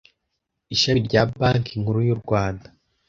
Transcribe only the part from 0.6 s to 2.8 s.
Ishami rya banki nkuru yu rwanda